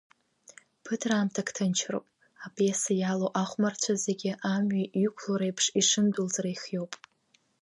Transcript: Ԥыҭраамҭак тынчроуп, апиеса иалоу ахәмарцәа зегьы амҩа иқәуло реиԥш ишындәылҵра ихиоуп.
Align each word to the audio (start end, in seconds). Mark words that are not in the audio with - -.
Ԥыҭраамҭак 0.83 1.49
тынчроуп, 1.55 2.05
апиеса 2.45 2.93
иалоу 2.95 3.31
ахәмарцәа 3.43 3.93
зегьы 4.05 4.31
амҩа 4.53 4.83
иқәуло 5.05 5.35
реиԥш 5.39 5.65
ишындәылҵра 5.79 6.49
ихиоуп. 6.55 6.93